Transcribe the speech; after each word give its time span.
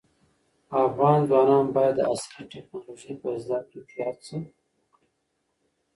افغان 0.85 1.19
ځوانان 1.29 1.65
باید 1.75 1.95
د 1.97 2.01
عصري 2.11 2.41
ټیکنالوژۍ 2.53 3.13
په 3.21 3.29
زده 3.43 3.59
کړه 3.69 3.81
کې 3.89 3.99
هڅه 4.07 4.33
وکړي. 4.41 4.41